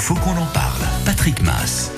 [0.00, 0.80] Faut qu'on en parle.
[1.04, 1.90] Patrick Mass.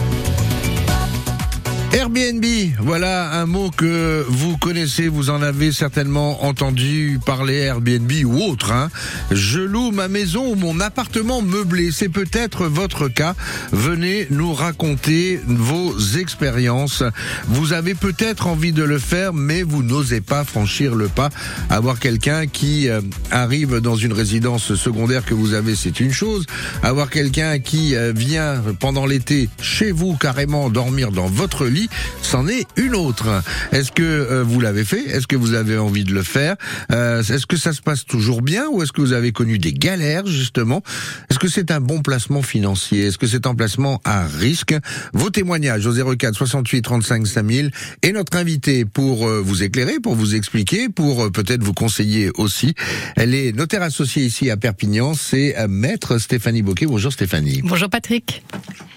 [1.93, 2.45] Airbnb,
[2.79, 8.71] voilà un mot que vous connaissez, vous en avez certainement entendu parler Airbnb ou autre.
[8.71, 8.91] Hein.
[9.33, 13.35] Je loue ma maison ou mon appartement meublé, c'est peut-être votre cas.
[13.73, 17.03] Venez nous raconter vos expériences.
[17.49, 21.31] Vous avez peut-être envie de le faire, mais vous n'osez pas franchir le pas.
[21.71, 23.01] Avoir quelqu'un qui euh,
[23.33, 26.47] arrive dans une résidence secondaire que vous avez, c'est une chose.
[26.85, 31.80] Avoir quelqu'un qui euh, vient pendant l'été chez vous carrément dormir dans votre lit,
[32.23, 33.43] c'en est une autre.
[33.73, 35.03] Est-ce que euh, vous l'avez fait?
[35.09, 36.57] Est-ce que vous avez envie de le faire?
[36.93, 39.73] Euh, Est-ce que ça se passe toujours bien ou est-ce que vous avez connu des
[39.73, 40.83] galères justement?
[41.31, 43.07] Est-ce que c'est un bon placement financier?
[43.07, 44.75] Est-ce que c'est un placement à risque?
[45.13, 47.71] Vos témoignages au 04 68 35 5000
[48.03, 52.75] et notre invité pour euh, vous éclairer, pour vous expliquer, pour peut-être vous conseiller aussi.
[53.17, 56.87] Elle est notaire associée ici à Perpignan, c'est Maître Stéphanie Boquet.
[56.87, 57.61] Bonjour Stéphanie.
[57.65, 58.43] Bonjour Patrick.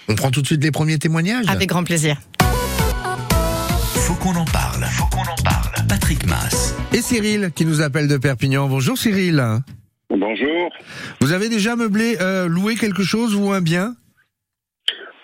[0.08, 2.16] On prend tout de suite les premiers témoignages Avec grand plaisir.
[6.04, 6.76] Patrick Mass.
[6.92, 8.68] Et Cyril qui nous appelle de Perpignan.
[8.68, 9.42] Bonjour Cyril.
[10.10, 10.70] Bonjour.
[11.22, 13.94] Vous avez déjà meublé, euh, loué quelque chose ou un bien?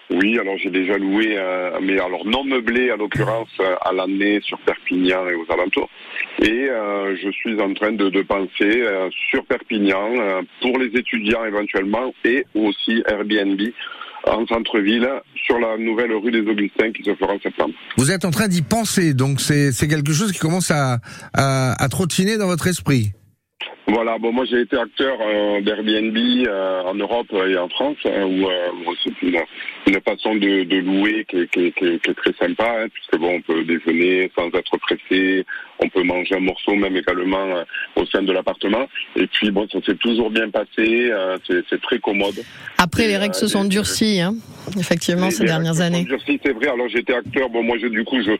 [0.08, 4.40] Oui, alors j'ai déjà loué, euh, mais alors non meublé à l'occurrence euh, à l'année
[4.40, 5.90] sur Perpignan et aux alentours.
[6.40, 10.98] Et euh, je suis en train de, de penser euh, sur Perpignan euh, pour les
[10.98, 13.60] étudiants éventuellement et aussi Airbnb
[14.26, 15.08] en centre-ville
[15.46, 17.74] sur la nouvelle rue des Augustins qui se fera en septembre.
[17.96, 20.98] Vous êtes en train d'y penser, donc c'est quelque chose qui commence à,
[21.34, 23.12] à, à trottiner dans votre esprit.
[23.92, 28.24] Voilà, bon moi j'ai été acteur euh, d'Airbnb euh, en Europe et en France, hein,
[28.24, 28.68] où euh,
[29.02, 29.36] c'est une,
[29.86, 32.68] une façon de, de louer qui est, qui est- qui est- qui est très sympa,
[32.82, 35.44] hein, puisque bon on peut déjeuner sans être pressé,
[35.80, 37.64] on peut manger un morceau même également euh,
[37.96, 38.86] au sein de l'appartement.
[39.16, 42.38] Et puis bon ça s'est toujours bien passé, euh, c'est très commode.
[42.78, 44.34] Après, Et, les euh, règles se sont durcies, hein,
[44.78, 46.02] effectivement, ces les dernières règles années.
[46.08, 46.68] sont durcies, c'est vrai.
[46.68, 47.48] Alors j'étais acteur.
[47.50, 48.32] Bon, moi, je, du coup, je,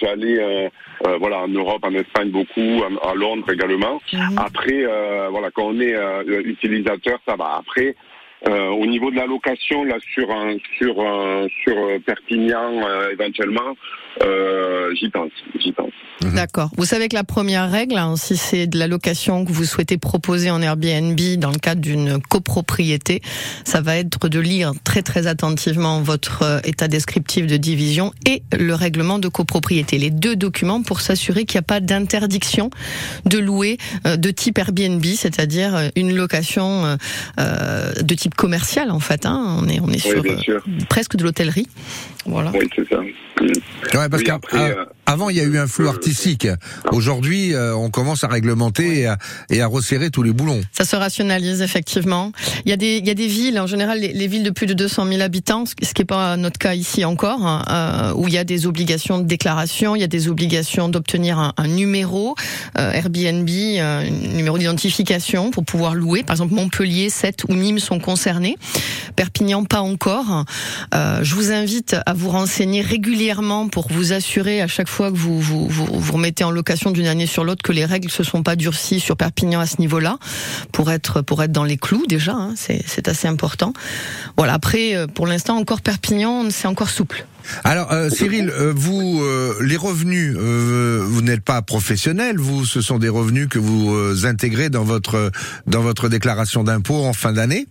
[0.00, 0.68] j'allais, euh,
[1.06, 4.00] euh, voilà, en Europe, en Espagne beaucoup, à Londres également.
[4.12, 4.38] Mhm.
[4.38, 7.56] Après, euh, voilà, quand on est euh, utilisateur, ça va.
[7.58, 7.94] Après.
[8.46, 11.74] euh, au niveau de la location, là sur un, sur un- sur
[12.06, 12.70] Perpignan
[13.10, 13.74] éventuellement,
[14.22, 15.30] euh, j'y pense,
[15.60, 15.92] j'y pense.
[16.34, 16.70] D'accord.
[16.76, 19.98] Vous savez que la première règle, hein, si c'est de la location que vous souhaitez
[19.98, 23.22] proposer en Airbnb dans le cadre d'une copropriété,
[23.64, 28.42] ça va être de lire très très attentivement votre euh, état descriptif de division et
[28.58, 29.98] le règlement de copropriété.
[29.98, 32.70] Les deux documents pour s'assurer qu'il n'y a pas d'interdiction
[33.24, 36.96] de louer euh, de type Airbnb, c'est-à-dire une location
[37.38, 39.24] de type commercial en fait.
[39.26, 39.58] Hein.
[39.60, 40.64] On est on est Oui, sur bien euh, sûr.
[40.88, 41.66] presque de l'hôtellerie.
[42.26, 42.50] Voilà.
[42.54, 43.00] Oui, c'est ça.
[43.00, 43.96] Mm.
[43.98, 46.46] Ouais, parce Oui, après, euh, qu'avant il y a eu un flou artistique.
[46.92, 49.08] Aujourd'hui, euh, on commence à réglementer
[49.50, 50.60] et à, resserrer tous les boulons.
[50.72, 52.32] Ça se rationalise effectivement.
[52.64, 55.20] Il y a des villes en général les, les villes de plus de 200 000
[55.20, 58.44] habitants, ce qui n'est pas notre cas ici encore, hein, euh, où il y a
[58.44, 62.34] des obligations de déclaration, il y a des obligations d'obtenir un, numéro
[62.78, 66.22] euh, Airbnb, un numéro d'identification pour pouvoir louer.
[66.22, 68.56] Par exemple Montpellier, Sète ou Nîmes sont concernés.
[69.16, 70.44] Perpignan pas encore.
[70.92, 75.40] Je vous invite à vous renseigner régulièrement pour vous assurer à chaque fois que vous
[75.40, 78.42] vous, vous, vous remettez en location d'une année sur l'autre que les règles se sont
[78.42, 80.18] pas durcies sur Perpignan à ce niveau-là
[80.72, 82.32] pour être pour être dans les clous déjà.
[82.32, 83.72] Hein, c'est assez important.
[84.36, 84.54] Voilà.
[84.54, 87.26] Après, euh, pour l'instant encore Perpignan, c'est encore souple.
[87.64, 92.80] Alors, euh, Cyril, euh, vous, euh, les revenus, euh, vous n'êtes pas professionnel, vous, ce
[92.80, 95.30] sont des revenus que vous euh, intégrez dans votre
[95.66, 97.66] dans votre déclaration d'impôt en fin d'année.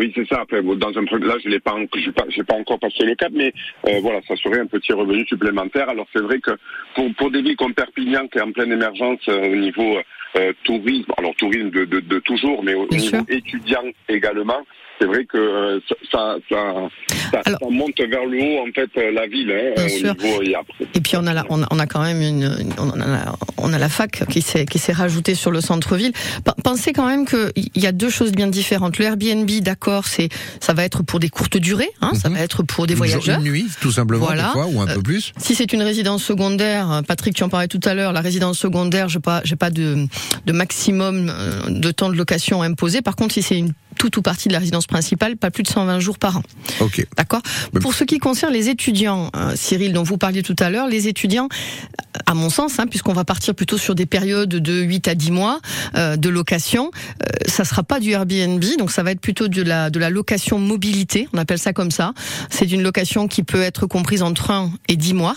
[0.00, 0.40] Oui, c'est ça.
[0.40, 3.30] Après, dans un truc là, je l'ai pas, j'ai pas, pas encore passé le cap,
[3.34, 3.52] mais
[3.86, 5.90] euh, voilà, ça serait un petit revenu supplémentaire.
[5.90, 6.52] Alors c'est vrai que
[6.94, 9.98] pour, pour des villes comme Perpignan, qui est en pleine émergence euh, au niveau
[10.36, 13.24] euh, tourisme, alors tourisme de, de, de toujours, mais au Bien niveau sûr.
[13.28, 14.62] étudiant également,
[15.00, 18.90] c'est vrai que euh, ça, ça, ça, Alors- ça monte vers le haut en fait
[18.98, 20.14] euh, la ville, hein, Bien au sûr.
[20.16, 20.84] niveau et après.
[20.94, 23.72] Et puis on a la, on a, on a quand même une, on a, on
[23.72, 26.12] a la fac qui s'est qui s'est rajoutée sur le centre-ville.
[26.64, 28.98] Pensez quand même que il y a deux choses bien différentes.
[28.98, 30.28] Le Airbnb, d'accord, c'est
[30.60, 32.36] ça va être pour des courtes durées, hein, ça Mhm.
[32.36, 33.38] va être pour des voyageurs.
[33.38, 34.44] Une nuit, tout simplement, Voilà.
[34.46, 35.32] des fois, ou un Euh, peu plus.
[35.38, 39.08] Si c'est une résidence secondaire, Patrick, tu en parlais tout à l'heure, la résidence secondaire,
[39.08, 40.06] j'ai pas, j'ai pas de,
[40.46, 43.02] de maximum euh, de temps de location imposé.
[43.02, 45.68] Par contre, si c'est une toute ou partie de la résidence principale, pas plus de
[45.68, 46.42] 120 jours par an.
[46.80, 47.06] Ok.
[47.18, 47.42] D'accord
[47.82, 51.06] Pour ce qui concerne les étudiants, euh, Cyril, dont vous parliez tout à l'heure, les
[51.06, 51.50] étudiants,
[52.24, 55.30] à mon sens, hein, puisqu'on va partir plutôt sur des périodes de 8 à 10
[55.32, 55.60] mois
[55.96, 56.90] euh, de location,
[57.22, 60.08] euh, ça sera pas du Airbnb, donc ça va être plutôt de la, de la
[60.08, 62.14] location mobilité, on appelle ça comme ça.
[62.48, 65.36] C'est une location qui peut être comprise entre 1 et 10 mois.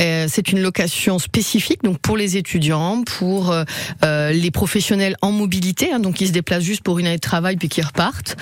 [0.00, 3.64] Euh, c'est une location spécifique, donc pour les étudiants, pour euh,
[4.04, 7.20] euh, les professionnels en mobilité, hein, donc qui se déplacent juste pour une année de
[7.20, 8.36] travail puis qui repartent.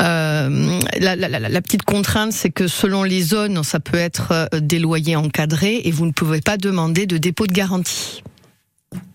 [0.00, 4.32] Euh, La, la, la, la petite contrainte, c'est que selon les zones, ça peut être
[4.32, 8.22] euh, des loyers encadrés et vous ne pouvez pas demander de dépôt de garantie.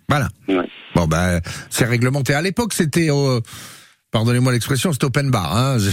[0.09, 0.29] Voilà.
[0.47, 0.67] Ouais.
[0.95, 2.33] Bon ben c'est réglementé.
[2.33, 3.41] À l'époque c'était au
[4.11, 5.55] Pardonnez-moi l'expression, c'est open bar.
[5.55, 5.77] Hein.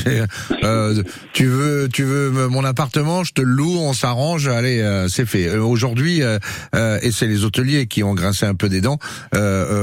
[0.63, 1.03] Euh,
[1.35, 5.27] tu veux, tu veux mon appartement, je te le loue, on s'arrange, allez, euh, c'est
[5.27, 5.47] fait.
[5.49, 8.99] Euh, aujourd'hui, et c'est les hôteliers qui ont grincé un peu des dents.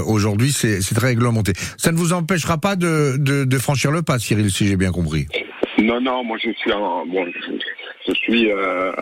[0.07, 1.53] aujourd'hui, c'est, très réglementé.
[1.77, 4.91] Ça ne vous empêchera pas de, de, de franchir le pas, Cyril, si j'ai bien
[4.91, 5.27] compris.
[5.77, 7.51] Non, non, moi je suis un, bon, je,
[8.07, 8.49] je suis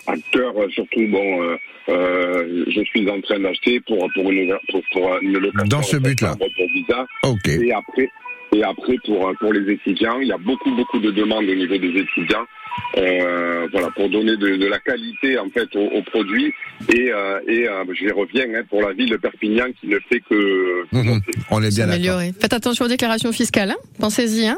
[0.07, 1.57] acteur surtout bon.
[1.89, 5.97] Euh, je suis en train d'acheter pour pour une pour, pour une location Dans ce
[5.97, 6.31] but-là.
[6.31, 7.47] septembre Pour visa Ok.
[7.47, 8.09] et après
[8.56, 11.78] et après pour pour les étudiants, il y a beaucoup beaucoup de demandes au niveau
[11.78, 12.46] des étudiants.
[12.98, 16.54] Euh, voilà pour donner de, de la qualité en fait aux, aux produits
[16.94, 20.22] et euh, et euh, j'y reviens hein, pour la ville de Perpignan qui ne fait
[20.30, 21.19] que Mhm.
[21.51, 21.94] On est bien d'accord.
[21.94, 22.31] S'améliorer.
[22.40, 23.75] Faites attention aux déclarations fiscales, hein.
[24.00, 24.48] pensez-y.
[24.48, 24.57] Hein.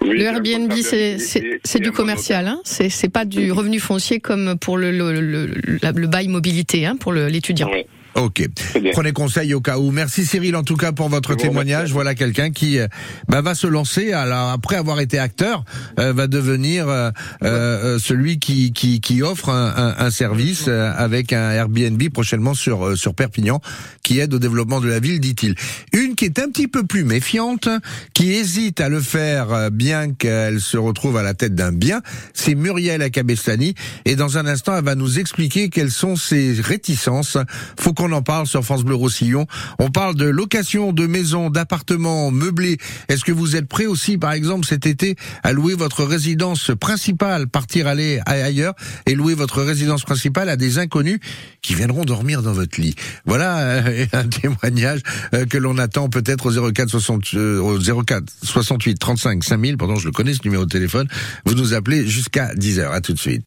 [0.00, 2.60] Oui, Le Airbnb, c'est du commercial, hein.
[2.64, 6.86] c'est c'est pas du revenu foncier comme pour le le, le, le- le bail mobilité,
[6.86, 7.68] hein, pour l'étudiant.
[7.70, 8.44] Ouais, Ok.
[8.92, 9.90] Prenez conseil au cas où.
[9.92, 11.92] Merci Cyril en tout cas pour votre témoignage.
[11.92, 12.88] Voilà quelqu'un qui euh,
[13.28, 14.12] bah, va se lancer.
[14.12, 15.64] Alors après avoir été acteur,
[15.98, 17.10] euh, va devenir euh,
[17.44, 22.54] euh, celui qui, qui qui offre un, un- un service euh, avec un Airbnb prochainement
[22.54, 23.60] sur euh, sur Perpignan
[24.02, 25.54] qui aide au développement de la ville, dit-il.
[25.92, 27.68] Une qui est un petit peu plus méfiante,
[28.12, 32.02] qui hésite à le faire euh, bien qu'elle se retrouve à la tête d'un bien,
[32.34, 33.74] c'est Muriel Akabestani.
[34.04, 37.36] Et dans un instant, elle va nous expliquer quelles sont ses réticences.
[37.78, 39.46] Faut qu'on en parle sur France Bleu Roussillon.
[39.78, 42.78] On parle de location de maisons, d'appartements meublés.
[43.08, 47.46] Est-ce que vous êtes prêt aussi, par exemple, cet été, à louer votre résidence principale,
[47.46, 48.72] partir aller ailleurs
[49.04, 51.20] et louer votre résidence principale à des inconnus
[51.60, 52.94] qui viendront dormir dans votre lit?
[53.26, 55.00] Voilà euh, un témoignage
[55.34, 59.76] euh, que l'on attend peut-être au 04 60, euh, au 04 68 35 5000.
[59.76, 61.06] Pardon, je le connais ce numéro de téléphone.
[61.44, 62.92] Vous nous appelez jusqu'à 10h.
[62.92, 63.44] À tout de suite.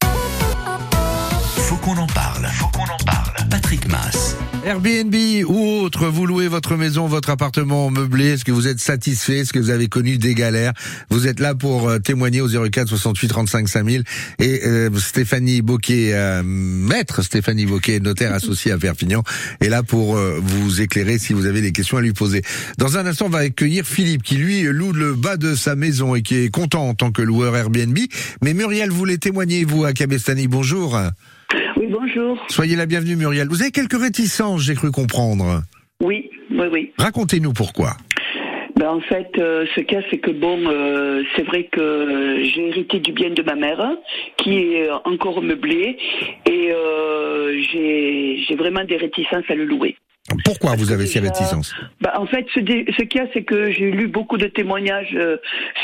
[1.58, 2.46] Faut qu'on en parle.
[2.60, 3.33] Faut qu'on en parle.
[3.54, 4.36] Patrick Mass.
[4.66, 5.14] Airbnb
[5.48, 9.54] ou autre, vous louez votre maison, votre appartement meublé, est-ce que vous êtes satisfait, est-ce
[9.54, 10.74] que vous avez connu des galères?
[11.12, 14.04] Vous êtes là pour euh, témoigner au 04 68 35 5000
[14.40, 19.22] et euh, Stéphanie Boquet, euh, maître Stéphanie Boquet, notaire associée à Perpignan,
[19.62, 22.42] est là pour euh, vous éclairer si vous avez des questions à lui poser.
[22.80, 26.16] Dans un instant, on va accueillir Philippe qui lui loue le bas de sa maison
[26.16, 28.00] et qui est content en tant que loueur Airbnb.
[28.42, 30.98] Mais Muriel voulait témoigner, vous, à Cabestany, bonjour.
[31.78, 32.38] Oui, bonjour.
[32.50, 33.48] Soyez la bienvenue Muriel.
[33.48, 35.62] Vous avez quelques réticences, j'ai cru comprendre.
[36.02, 36.92] Oui, oui, oui.
[36.98, 37.92] Racontez-nous pourquoi.
[38.76, 43.00] Ben, en fait, euh, ce cas, c'est que bon, euh, c'est vrai que j'ai hérité
[43.00, 43.98] du bien de ma mère,
[44.38, 45.98] qui est euh, encore meublé,
[46.50, 49.96] et euh, j'ai vraiment des réticences à le louer.
[50.46, 53.92] Pourquoi vous avez ces réticences Ben, en fait, ce, qu'il y a, c'est que j'ai
[53.92, 55.36] lu beaucoup de témoignages euh,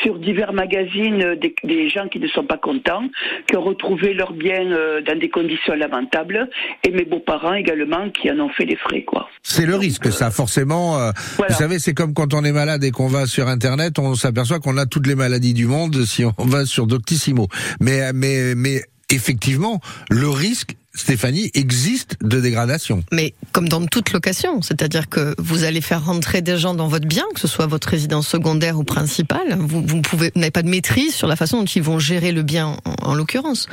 [0.01, 3.03] sur divers magazines euh, des, des gens qui ne sont pas contents,
[3.47, 6.49] qui ont retrouvé leurs biens euh, dans des conditions lamentables,
[6.87, 9.27] et mes beaux-parents également qui en ont fait les frais, quoi.
[9.43, 10.97] C'est le risque, ça, forcément.
[10.97, 11.53] euh, Voilà.
[11.53, 14.59] Vous savez, c'est comme quand on est malade et qu'on va sur Internet, on s'aperçoit
[14.59, 17.47] qu'on a toutes les maladies du monde si on va sur Doctissimo.
[17.81, 18.81] Mais, mais, mais
[19.11, 23.03] effectivement, le risque, Stéphanie, existe de dégradation.
[23.11, 27.07] Mais comme dans toute location, c'est-à-dire que vous allez faire rentrer des gens dans votre
[27.07, 30.63] bien, que ce soit votre résidence secondaire ou principale, vous, vous pouvez, vous n'avez pas
[30.63, 33.67] de maîtrise sur la façon dont ils vont gérer le bien, en, en l'occurrence.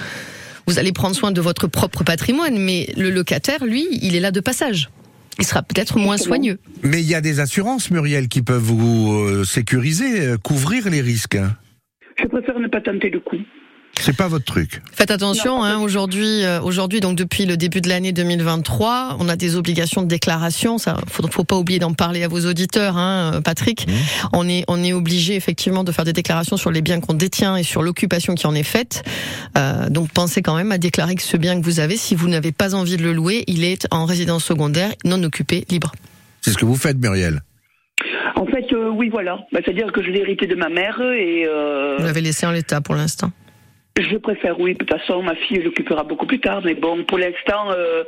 [0.66, 4.30] Vous allez prendre soin de votre propre patrimoine, mais le locataire, lui, il est là
[4.30, 4.90] de passage.
[5.38, 6.58] Il sera peut-être moins soigneux.
[6.82, 11.02] Mais il y a des assurances, Muriel, qui peuvent vous euh, sécuriser, euh, couvrir les
[11.02, 11.38] risques.
[12.18, 13.37] Je préfère ne pas tenter le coup.
[14.00, 14.82] C'est pas votre truc.
[14.92, 19.36] Faites attention, hein, aujourd'hui, euh, aujourd'hui, donc depuis le début de l'année 2023, on a
[19.36, 20.78] des obligations de déclaration.
[20.78, 23.86] Ça, faut, faut pas oublier d'en parler à vos auditeurs, hein, euh, Patrick.
[24.32, 27.56] On est, on est obligé effectivement de faire des déclarations sur les biens qu'on détient
[27.56, 29.02] et sur l'occupation qui en est faite.
[29.56, 32.28] Euh, donc pensez quand même à déclarer que ce bien que vous avez, si vous
[32.28, 35.92] n'avez pas envie de le louer, il est en résidence secondaire, non occupé, libre.
[36.42, 37.42] C'est ce que vous faites, Muriel.
[38.36, 39.38] En fait, euh, oui, voilà.
[39.52, 42.52] Ben, C'est-à-dire que je l'ai hérité de ma mère et euh, Vous l'avez laissé en
[42.52, 43.32] l'état pour l'instant.
[44.02, 44.74] Je préfère, oui.
[44.74, 46.60] De toute façon, ma fille l'occupera beaucoup plus tard.
[46.64, 48.04] Mais bon, pour l'instant, euh,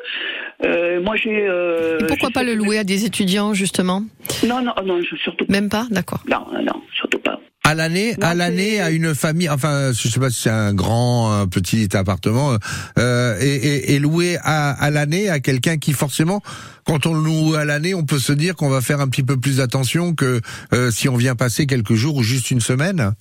[0.64, 1.46] euh, moi j'ai.
[1.48, 4.02] euh, Et pourquoi pas le louer à des étudiants justement?
[4.46, 5.52] Non, non, non, je- surtout pas.
[5.52, 6.22] Même pas, d'accord.
[6.28, 7.40] Non, non, surtout pas.
[7.64, 11.30] À l'année, à l'année, à une famille, enfin, je sais pas si c'est un grand,
[11.30, 12.56] un petit appartement,
[12.98, 16.40] euh, et, et, et loué à, à l'année à quelqu'un qui forcément,
[16.86, 19.22] quand on le loue à l'année, on peut se dire qu'on va faire un petit
[19.22, 20.40] peu plus attention que
[20.72, 23.12] euh, si on vient passer quelques jours ou juste une semaine.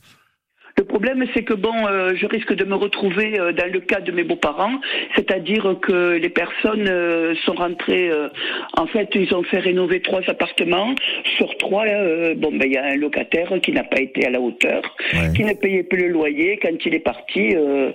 [0.78, 4.00] Le problème, c'est que bon, euh, je risque de me retrouver euh, dans le cas
[4.00, 4.80] de mes beaux-parents,
[5.16, 8.10] c'est-à-dire que les personnes euh, sont rentrées.
[8.10, 8.30] euh,
[8.78, 10.94] en fait, ils ont fait rénover trois appartements.
[11.38, 14.30] Sur trois, euh, bon, ben il y a un locataire qui n'a pas été à
[14.30, 14.82] la hauteur,
[15.14, 15.34] Ouais.
[15.36, 16.60] qui ne payait plus le loyer.
[16.62, 17.92] Quand il est parti, euh,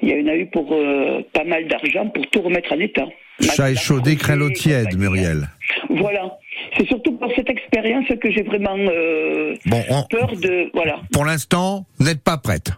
[0.00, 3.06] il y en a eu pour euh, pas mal d'argent pour tout remettre en état.
[3.40, 4.96] Chat échaudé, craint l'eau tiède.
[4.98, 5.48] Muriel.
[5.90, 6.38] Voilà.
[6.76, 10.70] C'est surtout pour cette expérience que j'ai vraiment euh, Bon, on- peur de.
[10.74, 11.00] Voilà.
[11.12, 12.70] pour l'instant, n'êtes pas prête.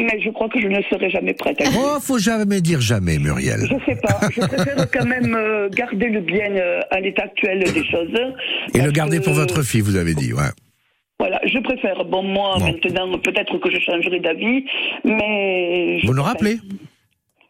[0.00, 3.18] Mais je crois que je ne serai jamais prête à Oh, faut jamais dire jamais,
[3.18, 3.60] Muriel.
[3.62, 4.20] Je sais pas.
[4.30, 8.14] Je préfère quand même euh, garder le bien euh, à l'état actuel des choses.
[8.74, 10.50] Et le garder que, pour votre fille, vous avez dit, ouais.
[11.18, 12.04] Voilà, je préfère.
[12.04, 12.66] Bon, moi, Bon.
[12.66, 14.64] maintenant, peut-être que je changerai d'avis,
[15.04, 15.98] mais.
[16.04, 16.58] Vous nous rappelez?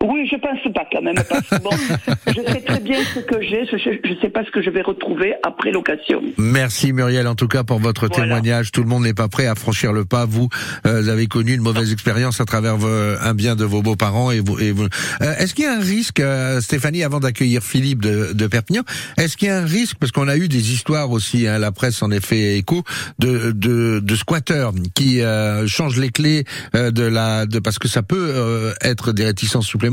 [0.05, 1.71] Oui, je pense pas quand même, parce que bon,
[2.29, 4.83] je sais très bien ce que j'ai, je je sais pas ce que je vais
[4.83, 6.23] retrouver après l'occasion.
[6.39, 8.23] Merci Muriel en tout cas pour votre Voilà.
[8.23, 8.71] témoignage.
[8.71, 10.25] Tout le monde n'est pas prêt à franchir le pas.
[10.25, 10.49] Vous,
[10.87, 14.39] euh, vous avez connu une mauvaise expérience à travers un bien de vos beaux-parents et
[14.39, 14.61] vous.
[14.61, 14.87] Et vous
[15.21, 18.83] Euh, est-ce qu'il y a un risque, euh, Stéphanie, avant d'accueillir Philippe de, de Perpignan,
[19.17, 21.73] est-ce qu'il y a un risque parce qu'on a eu des histoires aussi, hein, la
[21.73, 22.85] presse en effet écho
[23.19, 26.45] de de, de squatteurs qui euh, changent les clés
[26.77, 29.88] euh, de la de parce que ça peut euh, être des réticences supplémentaires.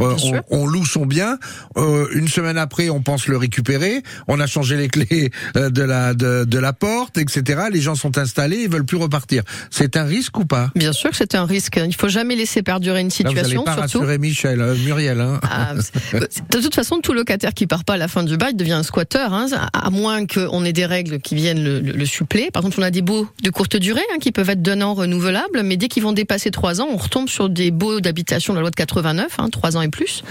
[0.00, 0.14] Euh,
[0.50, 1.38] on, on loue son bien,
[1.76, 5.82] euh, une semaine après on pense le récupérer, on a changé les clés euh, de
[5.82, 7.64] la de, de la porte, etc.
[7.72, 9.42] Les gens sont installés, ils veulent plus repartir.
[9.70, 10.70] C'est un risque ou pas?
[10.74, 11.80] Bien sûr que c'est un risque.
[11.84, 13.98] Il faut jamais laisser perdurer une Là, vous n'allez situation, pas surtout.
[13.98, 15.20] rassurer Michel, euh, Muriel.
[15.20, 15.40] Hein.
[15.42, 15.72] Ah,
[16.12, 18.82] de toute façon, tout locataire qui part pas à la fin du bail devient un
[18.82, 22.50] squatteur, hein, à moins qu'on ait des règles qui viennent le, le- le suppléer.
[22.50, 24.94] Par contre, on a des baux de courte durée hein, qui peuvent être d'un an
[24.94, 28.58] renouvelables, mais dès qu'ils vont dépasser trois ans, on retombe sur des baux d'habitation de
[28.58, 30.22] la loi de 89, hein, trois ans et plus,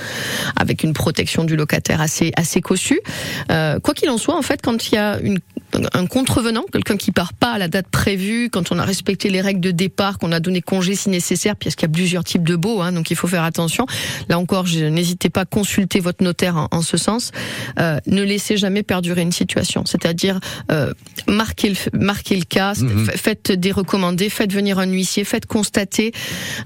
[0.55, 3.01] avec une protection du locataire assez assez cossue.
[3.51, 5.39] Euh, quoi qu'il en soit, en fait, quand il y a une,
[5.93, 9.41] un contrevenant, quelqu'un qui part pas à la date prévue, quand on a respecté les
[9.41, 12.47] règles de départ, qu'on a donné congé si nécessaire, parce qu'il y a plusieurs types
[12.47, 13.85] de baux, hein, donc il faut faire attention.
[14.29, 17.31] Là encore, je- n'hésitez pas à consulter votre notaire en, en ce sens.
[17.79, 20.39] Euh, ne laissez jamais perdurer une situation, c'est-à-dire
[20.71, 20.93] euh,
[21.27, 23.05] marquez le marquez le cas, Mhm.
[23.05, 26.11] fa- faites des recommandés, faites venir un huissier, faites constater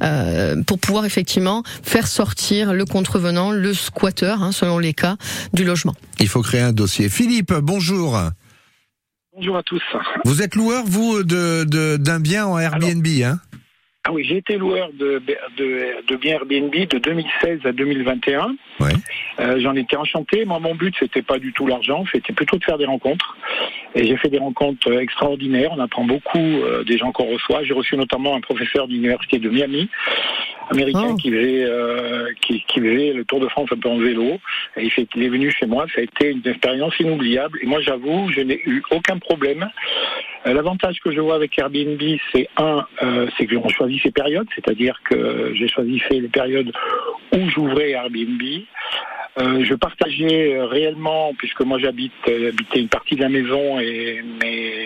[0.01, 5.17] euh, pour pouvoir effectivement faire sortir le contrevenant, le squatteur, hein, selon les cas,
[5.53, 5.95] du logement.
[6.19, 7.09] Il faut créer un dossier.
[7.09, 8.19] Philippe, bonjour.
[9.37, 9.83] Bonjour à tous.
[10.25, 13.37] Vous êtes loueur, vous, de de- d'un bien en Airbnb, hein
[14.03, 15.21] Ah oui, j'ai été loueur de,
[15.57, 18.55] de, de biens Airbnb de 2016 à 2021.
[18.79, 18.89] Ouais.
[19.39, 20.43] Euh, J'en étais enchanté.
[20.45, 23.37] Moi, mon but, c'était pas du tout l'argent, c'était plutôt de faire des rencontres.
[23.93, 25.69] Et j'ai fait des rencontres euh, extraordinaires.
[25.71, 27.63] On apprend beaucoup euh, des gens qu'on reçoit.
[27.63, 29.87] J'ai reçu notamment un professeur d'université de Miami,
[30.69, 31.15] américain, Oh.
[31.15, 34.39] qui, faisait, euh, qui, qui faisait le Tour de France un peu en vélo.
[34.75, 35.85] Et il, fait, il est venu chez moi.
[35.93, 37.59] Ça a été une expérience inoubliable.
[37.61, 39.69] Et moi, j'avoue, je n'ai eu aucun problème.
[40.45, 44.47] Euh, L'avantage que je vois avec Airbnb, c'est un, euh, c'est qu'on choisit ses périodes,
[44.55, 46.71] c'est-à-dire que j'ai choisi fait les périodes
[47.33, 48.41] où j'ouvrais Airbnb.
[49.39, 53.79] Euh, je partageais euh, réellement, puisque moi j'habite euh, habitais une partie de la maison
[53.79, 54.76] et mes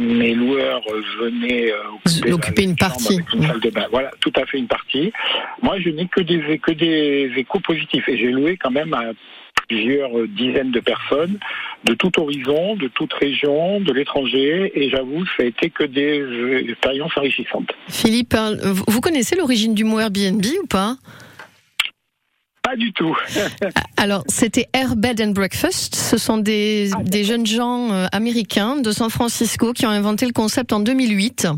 [0.00, 3.20] mes loueurs euh, venaient euh, occuper, une partie.
[3.34, 3.86] une salle de bain.
[3.90, 5.12] Voilà, tout à fait une partie.
[5.62, 9.12] Moi, je n'ai que des que des échos positifs et j'ai loué quand même à
[9.68, 11.38] plusieurs dizaines de personnes
[11.84, 16.68] de tout horizon, de toute région, de l'étranger, et j'avoue, ça a été que des
[16.68, 17.72] expériences enrichissantes.
[17.88, 20.96] Philippe, hein, vous connaissez l'origine du mot Airbnb ou pas?
[22.70, 23.16] Pas du tout.
[23.96, 25.94] Alors, c'était Air Bed and Breakfast.
[25.96, 30.32] Ce sont des, des jeunes gens euh, américains de San Francisco qui ont inventé le
[30.32, 31.48] concept en 2008.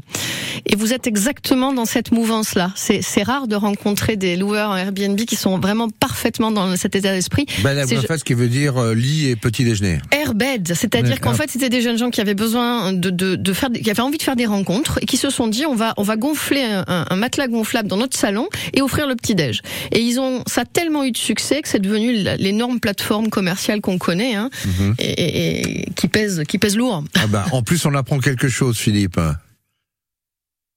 [0.66, 2.70] Et vous êtes exactement dans cette mouvance-là.
[2.76, 7.12] C'est rare de rencontrer des loueurs en Airbnb qui sont vraiment parfaitement dans cet état
[7.12, 7.46] d'esprit.
[7.62, 9.98] La C'est- breakfast qui veut dire euh, lit et petit déjeuner.
[10.12, 11.34] Airbed, c'est-à-dire Ouais, qu'en ah.
[11.34, 14.00] fait c'était des jeunes gens qui avaient besoin de, de, de faire, des- qui avaient
[14.02, 16.62] envie de faire des rencontres et qui se sont dit on va on va gonfler
[16.62, 19.62] un, un- un matelas gonflable dans notre salon et offrir le petit déj.
[19.90, 20.64] Et ils ont ça a
[21.02, 24.94] tellement eu de succès que c'est devenu l'énorme plateforme commerciale qu'on connaît hein, Mhm.
[24.98, 27.04] et, et- et qui pèse qui pèse lourd.
[27.14, 29.18] Ah ben, en plus, on apprend quelque chose, Philippe.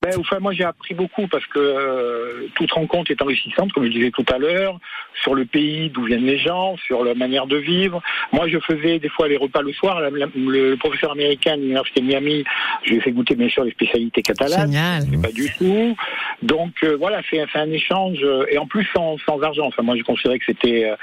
[0.06, 3.90] Ben, enfin, moi, j'ai appris beaucoup parce que euh, toute rencontre est enrichissante, comme je
[3.92, 4.80] disais tout à l'heure,
[5.24, 8.02] sur le pays d'où viennent les gens, sur leur manière de vivre.
[8.32, 10.00] Moi, je faisais des fois les repas le soir.
[10.02, 12.44] La- la- le professeur américain de l'université de Miami,
[12.84, 14.72] je lui ai fait goûter bien sûr les spécialités catalanes.
[14.72, 15.04] Génial.
[15.22, 15.96] Pas du tout.
[16.44, 19.66] Donc euh, voilà, c'est c'est un échange euh, et en plus sans, sans argent.
[19.68, 20.96] Enfin, moi, je considérais que c'était euh,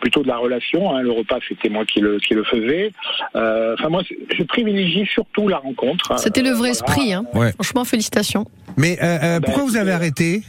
[0.00, 0.94] plutôt de la relation.
[0.94, 1.00] hein.
[1.02, 2.92] Le repas, c'était moi qui le qui le faisais.
[3.36, 4.02] Euh, Enfin, moi,
[4.36, 6.18] je privilégie surtout la rencontre.
[6.18, 7.12] C'était le vrai Euh, esprit.
[7.14, 7.24] Hein.
[7.34, 7.52] Ouais.
[7.52, 8.44] Franchement, félicitations.
[8.76, 10.42] Mais euh, euh, Ben, pourquoi vous avez arrêté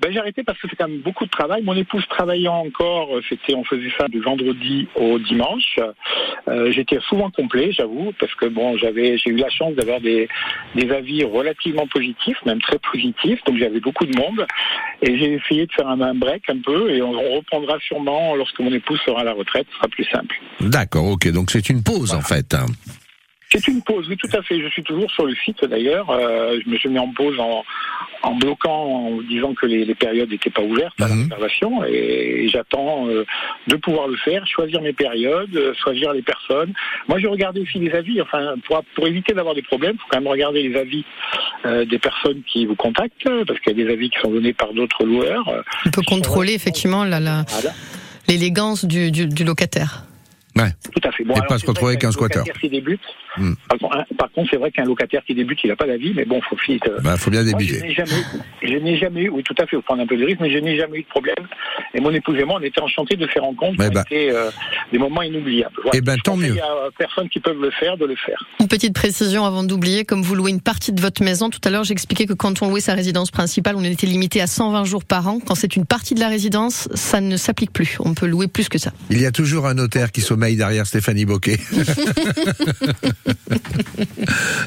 [0.00, 1.62] Ben, j'ai arrêté parce que c'est quand même beaucoup de travail.
[1.62, 5.78] Mon épouse travaillant encore, euh, c'était, on faisait ça du vendredi au dimanche.
[6.48, 10.26] Euh, j'étais souvent complet, j'avoue, parce que bon, j'avais, j'ai eu la chance d'avoir des,
[10.74, 13.40] des avis relativement positifs, même très positifs.
[13.46, 14.46] Donc j'avais beaucoup de monde
[15.02, 18.34] et j'ai essayé de faire un, un break un peu et on, on reprendra sûrement
[18.36, 19.66] lorsque mon épouse sera à la retraite.
[19.72, 20.34] Ce sera plus simple.
[20.60, 21.28] D'accord, ok.
[21.32, 22.54] Donc c'est une pause en fait.
[22.54, 22.66] hein.
[23.52, 24.60] C'est une pause, oui, tout à fait.
[24.62, 26.08] Je suis toujours sur le site d'ailleurs.
[26.10, 27.64] Euh, je me suis mis en pause en,
[28.22, 31.22] en bloquant, en disant que les, les périodes n'étaient pas ouvertes à la Mhm.
[31.24, 31.84] réservation.
[31.84, 33.24] Et, j'attends euh,
[33.66, 36.72] de pouvoir le faire, choisir mes périodes, euh, choisir les personnes.
[37.08, 38.20] Moi, je regardais aussi les avis.
[38.22, 41.04] Enfin, pour, pour éviter d'avoir des problèmes, il faut quand même regarder les avis
[41.64, 44.52] euh, des personnes qui vous contactent, parce qu'il y a des avis qui sont donnés
[44.52, 45.44] par d'autres loueurs.
[45.86, 47.70] On peut contrôler effectivement la- la- Voilà.
[48.28, 50.04] l'élégance du, du, du locataire.
[50.62, 50.72] Ouais.
[50.94, 51.24] Tout à fait.
[51.24, 52.38] Bon, Et alors, pas se retrouver avec un squatter.
[52.38, 53.00] locataire qui débute.
[53.68, 56.12] Par contre, hein, par contre, c'est vrai qu'un locataire qui débute, il n'a pas d'avis,
[56.14, 56.82] mais bon, faut vite.
[56.88, 57.80] euh, Bah, faut bien débuter.
[57.80, 58.10] n'ai jamais,
[58.62, 60.50] je n'ai jamais eu, oui, tout à fait, faut prendre un peu de risque, mais
[60.50, 61.46] je n'ai jamais eu de problème.
[61.94, 63.90] Et mon épouse et moi, on était enchantés de qui ont ben.
[63.90, 64.50] été euh,
[64.92, 65.74] des moments inoubliables.
[65.82, 65.90] Voilà.
[65.94, 66.60] Eh ben, tant mieux.
[66.60, 68.42] à euh, personnes qui peuvent le faire, de le faire.
[68.60, 71.70] Une petite précision avant d'oublier, comme vous louez une partie de votre maison, tout à
[71.70, 75.04] l'heure j'expliquais que quand on louait sa résidence principale, on était limité à 120 jours
[75.04, 75.38] par an.
[75.44, 77.96] Quand c'est une partie de la résidence, ça ne s'applique plus.
[78.00, 78.92] On peut louer plus que ça.
[79.10, 81.58] Il y a toujours un notaire qui sommeille derrière Stéphanie Boquet.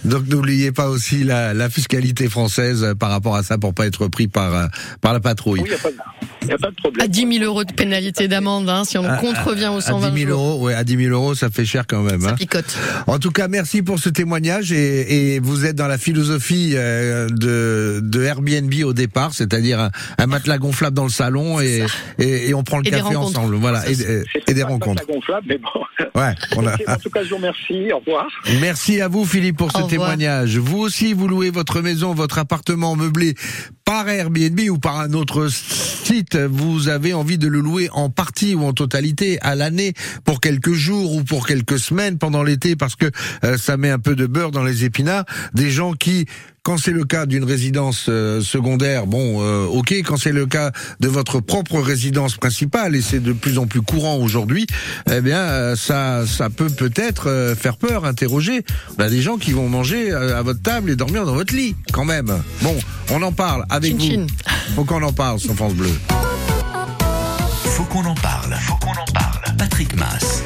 [0.06, 4.08] Donc n'oubliez pas aussi la, la fiscalité française par rapport à ça pour pas être
[4.08, 4.66] pris par, euh,
[5.02, 5.62] par la patrouille.
[5.62, 5.96] Oui, il n'y a, pas de-
[6.44, 7.06] il y a pas de problème.
[7.06, 10.12] À 10 000 euros de pénalité d'amende, hein, si on À- contrevient aux À 120
[10.12, 10.40] 10 000 jours.
[10.40, 12.22] euros, ouais, à 10 000 euros, ça fait cher quand même.
[12.22, 12.36] Ça hein.
[12.36, 12.78] picote.
[13.08, 17.30] En tout cas, merci pour ce témoignage et, et vous êtes dans la philosophie euh,
[17.30, 21.86] de, de Airbnb au départ, c'est-à-dire un, un matelas gonflable dans le salon et,
[22.20, 23.96] et, et on prend le Et café ensemble, voilà, et, et-
[24.34, 25.04] C'est et des rencontres.
[25.06, 25.70] très gonflable, mais bon.
[26.16, 27.92] Ouais, on a- Ok, en tout cas, je vous remercie.
[27.92, 28.28] Au revoir.
[28.62, 30.58] Merci à vous Philippe pour ce témoignage.
[30.58, 33.34] Vous aussi, vous louez votre maison, votre appartement meublé
[33.86, 36.36] par Airbnb ou par un autre site.
[36.36, 39.94] Vous avez envie de le louer en partie ou en totalité à l'année
[40.26, 43.10] pour quelques jours ou pour quelques semaines pendant l'été parce que
[43.44, 45.26] euh, ça met un peu de beurre dans les épinards.
[45.54, 46.26] Des gens qui
[46.64, 49.92] quand c'est le cas d'une résidence euh, secondaire, bon, euh, ok.
[50.06, 50.72] Quand c'est le cas
[51.02, 54.66] de votre propre résidence principale, et c'est de plus en plus courant aujourd'hui,
[55.12, 58.64] eh bien, euh, ça, ça peut peut-être faire peur, interroger.
[58.98, 61.76] On a des gens qui vont manger à votre table et dormir dans votre lit,
[61.92, 62.32] quand même.
[62.62, 62.78] Bon,
[63.12, 64.28] on en parle avec Chin vous.
[64.28, 64.28] chin.
[64.76, 65.90] Faut qu'on en parle sur France Bleu.
[67.66, 68.54] Faut qu'on en parle.
[68.62, 69.56] Faut qu'on en parle.
[69.58, 70.44] Patrick Mass.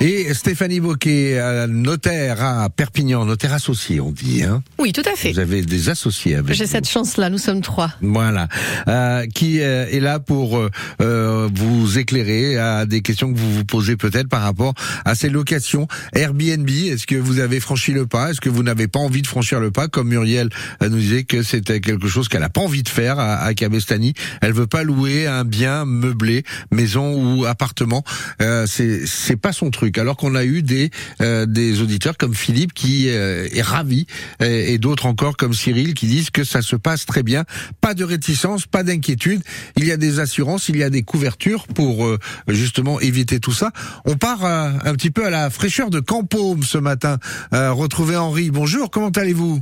[0.00, 4.42] Et Stéphanie Boquet, notaire à Perpignan, notaire associé, on dit.
[4.42, 5.32] Hein Oui, tout à fait.
[5.32, 7.90] vous avez des associés avec J'ai cette chance-là, nous sommes trois.
[8.02, 8.48] Voilà,
[8.86, 13.50] euh, qui euh, est là pour euh, euh, vous éclairer à des questions que vous
[13.54, 14.74] vous posez peut-être par rapport
[15.06, 16.68] à ces locations Airbnb.
[16.68, 18.30] Est-ce que vous avez franchi le pas?
[18.30, 19.88] Est-ce que vous n'avez pas envie de franchir le pas?
[19.88, 20.50] Comme Muriel
[20.82, 23.54] euh, nous disait que c'était quelque chose qu'elle n'a pas envie de faire à, à
[23.54, 24.12] Cabestany.
[24.42, 28.04] Elle veut pas louer un bien meublé, maison ou appartement.
[28.42, 29.83] Euh, c'est pas son truc.
[29.96, 34.06] Alors qu'on a eu des euh, des auditeurs comme Philippe qui euh, est ravi
[34.40, 37.44] et, et d'autres encore comme Cyril qui disent que ça se passe très bien.
[37.80, 39.42] Pas de réticence, pas d'inquiétude.
[39.76, 42.18] Il y a des assurances, il y a des couvertures pour euh,
[42.48, 43.70] justement éviter tout ça.
[44.04, 47.18] On part euh, un petit peu à la fraîcheur de Campôme ce matin.
[47.52, 48.50] Euh, retrouver Henri.
[48.50, 49.60] Bonjour, comment allez-vous?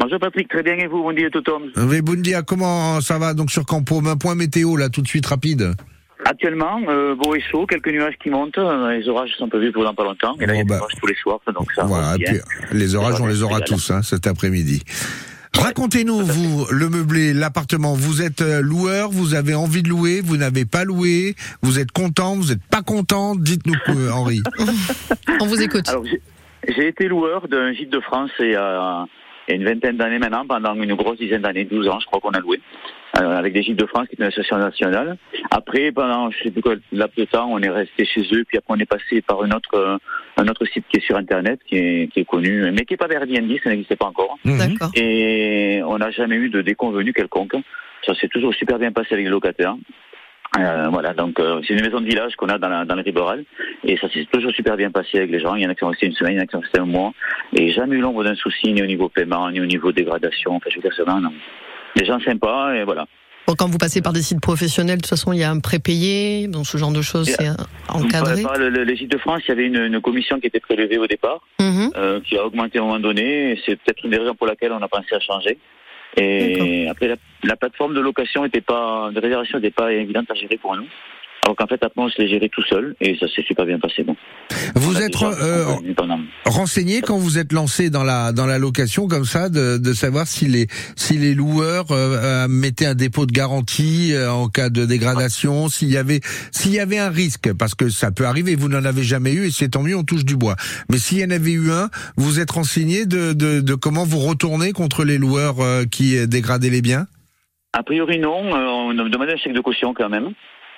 [0.00, 1.72] Bonjour Patrick, très bien et vous, bon dia tout homme.
[1.76, 5.26] Oui, Bundia, comment ça va donc sur Campôme Un point météo là tout de suite
[5.26, 5.74] rapide.
[6.24, 9.84] Actuellement, euh, beau et chaud, quelques nuages qui montent, euh, les orages sont prévus pour
[9.84, 10.78] dans pas longtemps, et là il y a Bon, des bah.
[10.80, 12.32] orages tous les soirs, donc ça Voilà, et bien.
[12.32, 14.82] puis les orages, on les aura tous hein, cet après-midi.
[15.54, 17.94] Racontez-nous, vous, le meublé, l'appartement.
[17.94, 21.90] Vous êtes euh, loueur, vous avez envie de louer, vous n'avez pas loué, vous êtes
[21.90, 23.34] content, vous n'êtes pas content.
[23.34, 24.42] Dites-nous, euh, Henri.
[25.40, 25.88] On vous écoute.
[25.88, 26.20] Alors j'ai-
[26.76, 29.06] j'ai été loueur d'un gîte de France y a,
[29.48, 32.06] il y a une vingtaine d'années maintenant, pendant une grosse dizaine d'années, 12 ans je
[32.06, 32.60] crois qu'on a loué,
[33.18, 35.16] euh, avec des gîtes de France qui est une association nationale.
[35.50, 38.58] Après, pendant je sais plus quel laps de temps, on est resté chez eux, puis
[38.58, 39.96] après on est passé par une autre, euh,
[40.36, 42.98] un autre site qui est sur Internet, qui est, qui est connu, mais qui n'est
[42.98, 44.38] pas Airbnb, ça n'existait pas encore.
[44.44, 44.58] Mhm.
[44.58, 44.90] D'accord.
[44.94, 47.56] Et on n'a jamais eu de déconvenu quelconque.
[48.06, 49.76] Ça s'est toujours super bien passé avec les locataires.
[50.58, 53.02] Euh, voilà, donc euh, c'est une maison de village qu'on a dans, la, dans le
[53.02, 53.44] Riberal
[53.84, 55.54] et ça s'est toujours super bien passé avec les gens.
[55.54, 56.60] Il y en a qui sont restés une semaine, il y en a qui sont
[56.60, 57.12] restés un mois
[57.54, 60.54] et jamais eu l'ombre d'un souci ni au niveau paiement ni au niveau dégradation.
[60.56, 61.30] Enfin, je veux dire, c'est vraiment
[61.96, 63.06] des gens sympas et voilà.
[63.46, 65.58] Bon, quand vous passez par des sites professionnels, de toute façon, il y a un
[65.60, 67.48] prépayé, donc ce genre de choses, c'est
[67.88, 68.42] encadré.
[68.42, 70.60] Par le, le- les gîtes de France, il y avait une, une commission qui était
[70.60, 71.90] prélevée au départ, Mhm.
[71.96, 73.52] euh, qui a augmenté à un moment donné.
[73.52, 75.56] et C'est peut-être une des raisons pour laquelle on a pensé à changer.
[76.16, 80.34] Et après, la, la plateforme de location était pas, de réservation n'était pas évidente à
[80.34, 80.86] gérer pour nous.
[81.48, 83.78] Alors qu'en fait, après, on se les gérait tout seul et ça s'est super bien
[83.78, 84.02] passé.
[84.04, 84.14] Bon.
[84.74, 85.64] Vous On êtes euh,
[85.96, 89.92] pendant- renseigné quand vous êtes lancé dans la dans la location comme ça de, de
[89.94, 94.48] savoir si les si les loueurs euh, euh, mettaient un dépôt de garantie euh, en
[94.48, 96.20] cas de dégradation, s'il y avait
[96.52, 97.50] s'il y avait un risque?
[97.54, 100.04] Parce que ça peut arriver, vous n'en avez jamais eu et c'est tant mieux, on
[100.04, 100.56] touche du bois.
[100.90, 104.18] Mais s'il y en avait eu un, vous êtes renseigné de de, de comment vous
[104.18, 107.06] retournez contre les loueurs euh, qui euh, dégradaient les biens?
[107.72, 108.54] A priori, non.
[108.54, 110.30] Euh, on a demandé un chèque de caution quand même, euh,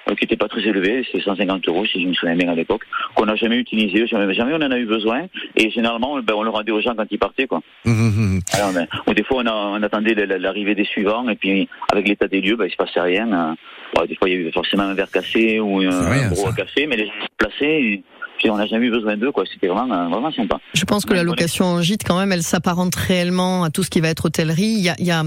[0.07, 2.83] qui n'était pas très élevé, c'est 150 euros si je me souviens bien à l'époque,
[3.15, 5.27] qu'on n'a jamais utilisé, jamais, jamais on en a eu besoin.
[5.57, 7.47] Et généralement, ben, on le rendait aux gens quand ils partaient.
[7.47, 7.61] Quoi.
[7.87, 8.41] Hum, hum.
[8.53, 11.37] Alors, ben, ou des fois, on, a, on attendait la- la- l'arrivée des suivants, et
[11.37, 13.57] puis avec l'état des lieux, ben, il se passait rien.
[13.95, 16.49] Bon, des fois, il y a eu forcément un verre cassé ou un, rien, gros
[16.49, 18.03] à café, mais les gens se plaçaient, et
[18.40, 19.31] puis on n'a jamais eu besoin d'eux.
[19.33, 19.44] quoi.
[19.53, 20.59] C'était vraiment, euh, vraiment sympa.
[20.74, 23.90] Je pense que la location en gîte, quand même, elle s'apparente réellement à tout ce
[23.90, 24.62] qui va être hôtellerie.
[24.79, 25.22] Il y a, il y a,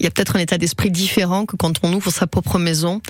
[0.00, 3.00] il y a peut-être un état d'esprit différent que quand on ouvre sa propre maison.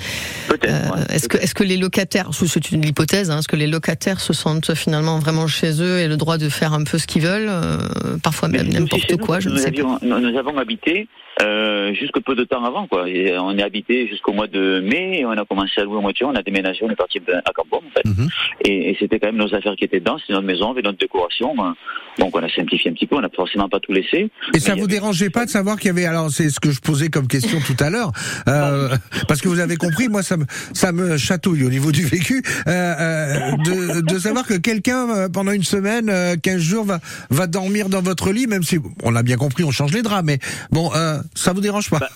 [0.49, 0.65] Peut-être.
[0.69, 1.15] Euh, ouais.
[1.15, 4.33] est-ce que, est-ce que les locataires, c'est une hypothèse, hein, est-ce que les locataires se
[4.33, 7.49] sentent finalement vraiment chez eux et le droit de faire un peu ce qu'ils veulent,
[7.49, 7.79] euh,
[8.23, 9.79] parfois même n'importe chez nous, quoi, je ne nous sais pas.
[9.81, 11.09] avions- Nous, nous avons habité
[11.43, 12.87] euh, jusque peu de temps avant.
[12.87, 13.11] Quoi.
[13.11, 16.01] Et on est habité jusqu'au mois de mai, et on a commencé à louer en
[16.01, 18.09] voiture, on a déménagé, on est parti à Cambon en fait.
[18.09, 18.29] Mhm.
[18.65, 20.99] Et, et c'était quand même nos affaires qui étaient dedans, c'était notre maison, avec notre
[20.99, 21.55] décoration.
[21.63, 21.75] hein.
[22.19, 24.31] Donc on a simplifié un petit peu, on n'a forcément pas tout laissé.
[24.55, 26.71] Et ça vous avait- dérangeait pas de savoir qu'il y avait alors c'est ce que
[26.71, 28.11] je posais comme question tout à l'heure
[28.49, 28.89] euh,
[29.29, 32.43] parce que vous avez compris moi ça me ça me chatouille au niveau du vécu
[32.67, 37.47] euh, euh, de, de savoir que quelqu'un pendant une semaine euh, 15 jours va va
[37.47, 40.39] dormir dans votre lit même si on a bien compris on change les draps mais
[40.71, 40.91] bon
[41.35, 41.99] ça vous dérange pas?
[41.99, 42.09] Bah,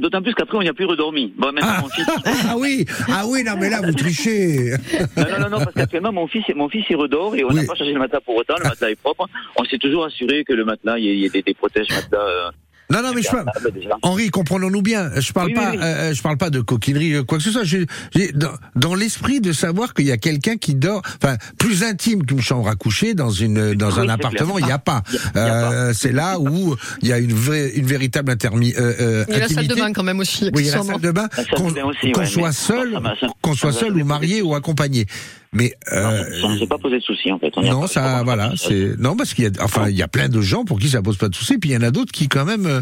[0.00, 1.32] D'autant plus qu'après on n'y a plus redormi.
[1.36, 2.06] Bon, maintenant ah, mon fils.
[2.48, 4.74] ah oui ah oui non mais là vous trichez
[5.16, 7.60] Non, non, non, non, parce qu'actuellement, mon fils, mon fils, il redort et on n'a
[7.62, 7.66] Oui.
[7.66, 8.54] pas changé le matelas pour autant.
[8.58, 9.26] Le matelas est propre.
[9.58, 11.54] On s'est toujours assuré que le matelas, il y ait, il y ait des, des
[11.54, 12.18] protèges matelas.
[12.26, 12.50] Euh,
[12.90, 13.90] non non mais je parle perméables, déjà.
[14.02, 15.10] Henri, comprenons-nous bien.
[15.16, 15.82] Je parle Oui, pas, oui, oui.
[15.84, 17.64] euh, je parle pas de coquinerie, quoi que ce soit.
[17.64, 21.82] J'ai, j'ai- dans, dans l'esprit de savoir qu'il y a quelqu'un qui dort, enfin, plus
[21.82, 25.02] intime qu'une chambre à coucher dans une, dans Oui, un appartement, il n'y a pas.
[25.36, 29.34] Euh, c'est là où il y a une vraie, une véritable intermi, euh, euh, Il
[29.34, 30.50] y a la salle de bain quand même aussi.
[30.54, 32.20] Oui, il y a la salle de bain, La salle qu'on de bain aussi, qu'on
[32.20, 32.98] ouais, soit seul,
[33.42, 35.06] qu'on soit seul ou marié ou accompagné.
[35.52, 37.52] Mais euh, Ça ne s'est pas posé de soucis, en fait.
[37.56, 40.28] On non, ça, voilà, c'est non parce qu'il y a, enfin, il y a plein
[40.28, 42.12] de gens pour qui ça pose pas de soucis, puis il y en a d'autres
[42.12, 42.80] qui quand même euh,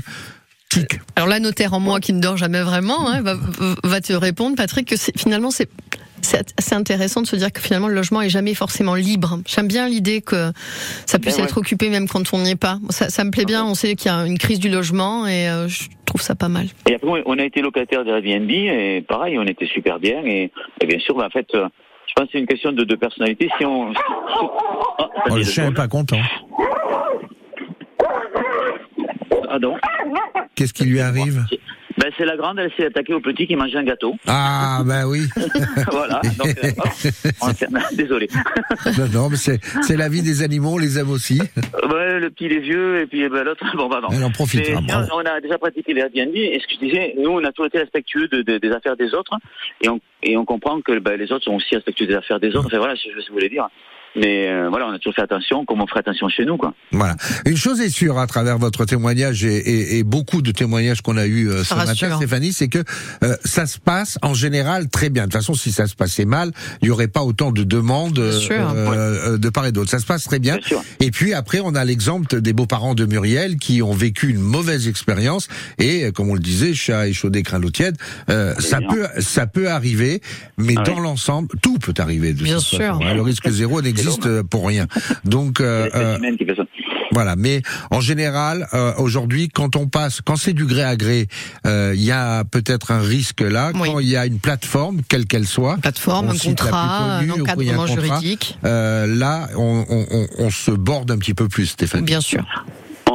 [0.71, 1.01] tiquent.
[1.17, 3.37] Alors la notaire en moi qui ne dort jamais vraiment hein, va,
[3.85, 5.69] va te répondre, Patrick, que c'est- finalement c'est
[6.23, 9.41] c'est assez intéressant de se dire que finalement le logement est jamais forcément libre.
[9.47, 10.53] J'aime bien l'idée que
[11.05, 12.79] ça puisse Ben être occupé même quand on n'y est pas.
[12.89, 13.63] Ça, ça me plaît bien.
[13.67, 16.49] On sait qu'il y a une crise du logement et euh, je trouve ça pas
[16.49, 16.69] mal.
[16.89, 20.25] Et après, on a été locataire d'Airbnb et pareil, on était super bien.
[20.25, 20.51] Et,
[20.81, 21.69] et bien sûr, en fait, euh,
[22.07, 23.49] je pense que c'est une question de, de personnalité.
[23.59, 23.91] Si on.
[23.93, 23.95] oh,
[25.25, 25.75] attendez le chien est secondes.
[25.77, 26.21] pas content.
[29.47, 29.77] Pardon.
[30.55, 31.45] Qu'est-ce qui lui arrive
[31.99, 34.15] Ben, c'est la grande, elle s'est attaquée au petit qui mangeait un gâteau.
[34.27, 35.27] Ah, ben oui.
[35.93, 36.21] voilà.
[36.39, 38.29] Donc, euh, désolé.
[38.99, 41.41] Non, non, mais c'est, c'est la vie des animaux, on les aime aussi.
[41.41, 44.09] ouais, le petit, les vieux, et puis ben, l'autre, bon, pardon.
[44.13, 44.61] Elle en profite.
[44.69, 45.09] Mais bravo.
[45.15, 47.67] on a déjà pratiqué les Airbnb et ce que je disais, nous on a toujours
[47.67, 49.33] été respectueux de, de- des affaires des autres
[49.83, 52.55] et on, et on comprend que ben, les autres sont aussi respectueux des affaires des
[52.57, 52.67] autres.
[52.67, 53.67] Enfin voilà, je ce que vous voulez dire.
[54.17, 56.73] Mais euh, voilà, on a toujours fait attention, comme on ferait attention chez nous, quoi.
[56.93, 57.17] Voilà.
[57.47, 61.17] Une chose est sûre à travers votre témoignage et, et- et beaucoup de témoignages qu'on
[61.17, 62.17] a eu ce Ça matin.
[62.17, 62.79] Stéphanie, c'est que
[63.25, 65.23] euh, ça se passe en général très bien.
[65.25, 68.19] De toute façon, si ça se passait mal, il y aurait pas autant de demandes
[68.19, 69.91] euh, euh, de part et d'autre.
[69.91, 70.59] Ça se passe très bien.
[70.59, 70.83] Bien sûr.
[71.01, 74.87] Et puis après, on a l'exemple des beaux-parents de Muriel qui ont vécu une mauvaise
[74.87, 75.49] expérience
[75.79, 77.97] et, euh, comme on le disait, chat échaudé craint l'eau tiède.
[78.31, 78.89] Euh, ça bien.
[78.91, 80.21] peut, ça peut arriver,
[80.57, 81.03] mais Ah dans oui.
[81.03, 82.33] l'ensemble, tout peut arriver.
[82.33, 82.79] De Bien sûr.
[82.79, 83.15] façon, hein.
[83.15, 84.87] Le risque zéro n'existe euh, pour rien.
[85.25, 86.65] Donc, euh, euh, qui fait ça.
[87.13, 91.27] voilà, mais en général, euh, aujourd'hui, quand on passe, quand c'est du gré à gré,
[91.67, 93.73] euh, il y a peut-être un risque là.
[93.75, 93.89] Oui.
[93.93, 97.35] Quand il y a une plateforme, quelle qu'elle soit, Plateforme, On un contrat, plus un
[97.35, 98.03] connue, un encadrement contrat.
[98.21, 98.59] juridique.
[98.65, 102.05] euh, là, on, on, on, on se borde un petit peu plus, Stéphane.
[102.05, 102.45] Bien sûr.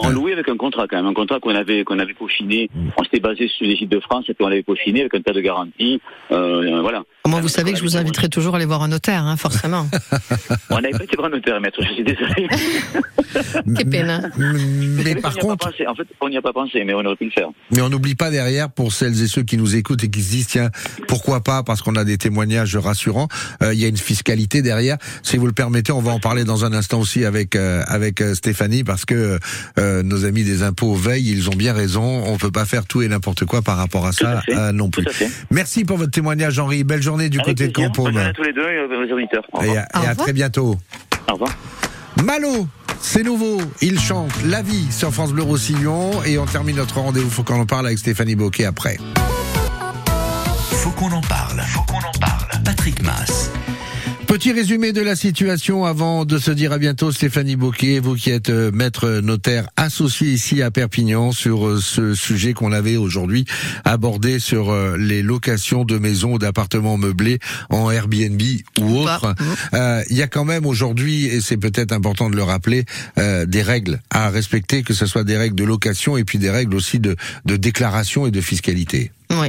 [0.02, 2.70] On, louait avec un contrat quand même, un contrat qu'on avait qu'on avait peaufiné.
[2.96, 5.34] On s'était basé sur l'Égypte de France et puis on l'avait peaufiné avec un tas
[5.34, 6.00] de garanties.
[6.32, 7.04] Euh, voilà.
[7.30, 9.88] Moi, vous savez que je vous inviterai toujours à aller voir un notaire, hein, forcément?
[10.70, 11.80] On n'avait pas été voir un notaire, maître.
[11.82, 12.48] Je suis désolé.
[13.76, 14.10] Quelle peine.
[14.10, 14.30] hein.
[14.38, 17.26] Mais On par contre, en fait, on n'y a pas pensé, mais on aurait pu
[17.26, 17.48] le faire.
[17.72, 20.30] mais on n'oublie pas derrière pour celles et ceux qui nous écoutent et qui se
[20.32, 20.70] disent tiens
[21.08, 23.28] pourquoi pas parce qu'on a des témoignages rassurants.
[23.64, 24.98] euh, Il y a une fiscalité derrière.
[25.24, 28.22] Si vous le permettez, on va en parler dans un instant aussi avec euh, avec
[28.22, 29.40] euh, Stéphanie parce que
[29.78, 31.30] euh, nos amis des impôts veillent.
[31.30, 32.24] Ils ont bien raison.
[32.26, 34.56] On peut pas faire tout et n'importe quoi par rapport à Tout ça à fait.
[34.58, 35.04] euh, non plus.
[35.04, 35.30] Tout à fait.
[35.52, 36.84] Merci pour votre témoignage, Henri.
[36.84, 37.90] Belle journée du Avec côté de plaisir.
[37.92, 38.06] Campaume.
[38.06, 38.80] Bonne journée à tous les deux et
[39.12, 39.44] aux auditeurs.
[39.52, 39.84] Au Et revoir.
[39.94, 40.16] à, et à revoir.
[40.18, 40.78] très bientôt.
[41.30, 41.52] Au revoir.
[42.24, 42.68] Malo,
[43.02, 43.60] c'est nouveau.
[43.82, 47.30] Il chante La vie sur France Bleu Roussillon et on termine notre rendez-vous.
[47.30, 48.98] Faut qu'on en parle avec Stéphanie Boquet après.
[50.72, 51.60] Faut qu'on en parle.
[51.68, 52.48] Faut qu'on en parle.
[52.64, 53.52] Patrick Patrick Mass.
[54.30, 58.30] Petit résumé de la situation avant de se dire à bientôt Stéphanie Bocquet, vous qui
[58.30, 63.46] êtes euh, maître notaire associé ici à Perpignan sur euh, ce sujet qu'on avait aujourd'hui
[63.86, 67.40] abordé sur euh, les locations de maisons ou d'appartements meublés
[67.72, 68.40] en Airbnb
[68.80, 69.34] ou autre.
[69.74, 72.86] Il y a quand même aujourd'hui, et c'est peut-être important de le rappeler,
[73.18, 76.76] des règles à respecter, que ce soit des règles de location et puis des règles
[76.76, 77.16] aussi de,
[77.46, 79.12] de déclaration et de fiscalité.
[79.32, 79.48] Oui,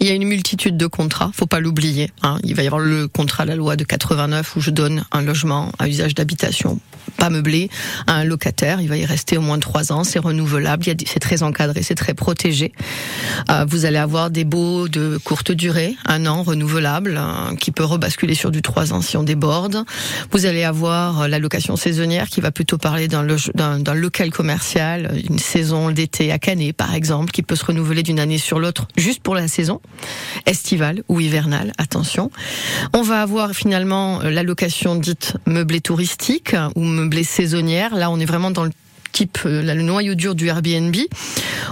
[0.00, 2.10] il y a une multitude de contrats, faut pas l'oublier.
[2.22, 2.38] Hein.
[2.44, 5.72] Il va y avoir le contrat, la loi de 89 où je donne un logement
[5.78, 6.80] à usage d'habitation
[7.16, 7.70] pas meublé
[8.06, 8.80] à un locataire.
[8.80, 10.04] Il va y rester au moins trois ans.
[10.04, 10.84] C'est renouvelable.
[11.06, 12.72] C'est très encadré, c'est très protégé.
[13.50, 17.84] Euh, vous allez avoir des baux de courte durée, un an renouvelable, hein, qui peut
[17.84, 19.84] rebasculer sur du trois ans si on déborde.
[20.30, 25.90] Vous allez avoir la location saisonnière qui va plutôt parler d'un local commercial, une saison
[25.90, 29.34] d'été à Canet par exemple, qui peut se renouveler d'une année sur l'autre juste pour
[29.34, 29.80] la saison
[30.46, 31.72] estivale ou hivernale.
[31.78, 32.30] Attention.
[32.92, 37.94] On va avoir finalement la location dite meublée touristique ou meublée saisonnière.
[37.94, 38.70] Là, on est vraiment dans le
[39.12, 40.96] type euh, le noyau dur du Airbnb.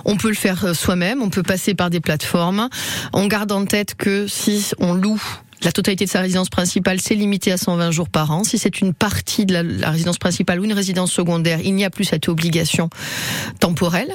[0.04, 2.68] On peut le faire euh, soi-même, on peut passer par des plateformes.
[3.12, 5.22] On garde en tête que si on loue
[5.62, 8.44] la totalité de sa résidence principale, c'est limité à 120 jours par an.
[8.44, 11.90] Si c'est une partie de la, résidence principale ou une résidence secondaire, il n'y a
[11.90, 12.88] plus cette obligation
[13.58, 14.10] temporelle.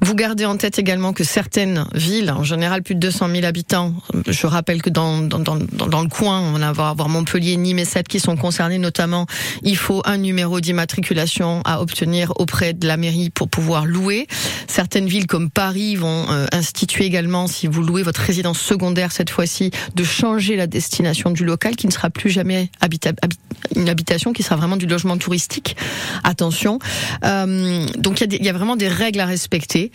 [0.00, 3.94] Vous gardez en tête également que certaines villes, en général plus de 200 000 habitants,
[4.26, 7.84] je rappelle que dans, dans, dans, dans le coin, on va avoir Montpellier, Nîmes et
[7.84, 9.26] Sète qui sont concernés notamment,
[9.62, 14.26] il faut un numéro d'immatriculation à obtenir auprès de la mairie pour pouvoir louer.
[14.66, 19.30] Certaines villes comme Paris vont euh, instituer également, si vous louez votre résidence secondaire cette
[19.30, 23.18] fois-ci, de changer la destination du local qui ne sera plus jamais habitable,
[23.76, 25.76] une habitation qui sera vraiment du logement touristique.
[26.24, 26.78] Attention.
[27.24, 29.92] Euh, donc il y, y, a vraiment des règles à respecter.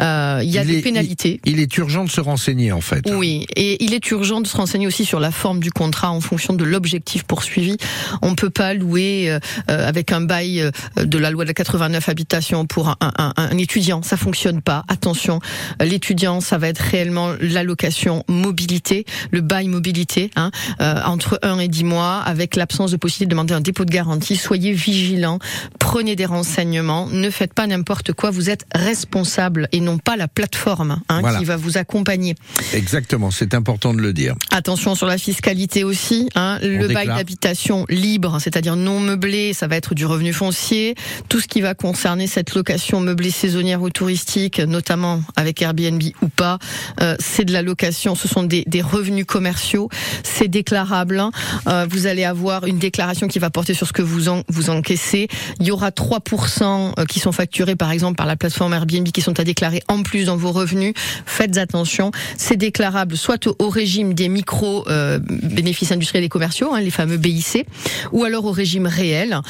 [0.00, 1.40] Euh, il y a des pénalités.
[1.44, 3.10] Il, est urgent de se renseigner en fait.
[3.10, 6.20] Oui, et il est urgent de se renseigner aussi sur la forme du contrat en
[6.20, 7.76] fonction de l'objectif poursuivi.
[8.22, 12.88] On peut pas louer euh, avec un bail de la loi de 89 habitation pour
[12.88, 14.02] un, un, un étudiant.
[14.02, 14.84] Ça fonctionne pas.
[14.88, 15.40] Attention,
[15.80, 20.50] l'étudiant, ça va être réellement l'allocation mobilité, le bail mobilité Hein,
[20.80, 23.90] euh, entre 1 et 10 mois, avec l'absence de possibilité de demander un dépôt de
[23.90, 24.36] garantie.
[24.36, 25.38] Soyez vigilants,
[25.78, 30.28] prenez des renseignements, ne faites pas n'importe quoi, vous êtes responsable et non pas la
[30.28, 32.34] plateforme hein, qui va vous accompagner.
[32.72, 34.34] Exactement, c'est important de le dire.
[34.50, 39.76] Attention sur la fiscalité aussi, hein, le bail d'habitation libre, c'est-à-dire non meublé, ça va
[39.76, 40.94] être du revenu foncier,
[41.28, 46.28] tout ce qui va concerner cette location meublée saisonnière ou touristique, notamment avec Airbnb ou
[46.28, 46.58] pas,
[47.00, 49.88] euh, c'est de la location, ce sont des, des revenus commerciaux
[50.22, 51.18] c'est déclarable.
[51.18, 51.30] Hein.
[51.66, 54.70] Euh, vous allez avoir une déclaration qui va porter sur ce que vous en, vous
[54.70, 55.28] encaissez.
[55.60, 59.20] Il y aura 3% euh, qui sont facturés par exemple par la plateforme Airbnb qui
[59.20, 60.94] sont à déclarer en plus dans vos revenus.
[61.26, 62.10] Faites attention.
[62.36, 67.16] C'est déclarable soit au, régime des micro euh, bénéfices industriels et commerciaux, hein, les fameux
[67.16, 67.66] BIC,
[68.12, 69.40] ou alors au régime réel.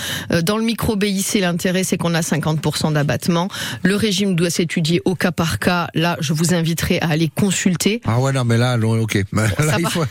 [0.43, 3.49] dans le micro BIC, l'intérêt c'est qu'on a 50% d'abattement.
[3.83, 5.89] Le régime doit s'étudier au cas par cas.
[5.95, 8.01] Là, je vous inviterai à aller consulter.
[8.07, 9.25] Ah ouais, non, mais là, ok.
[9.33, 10.05] Là, il faut,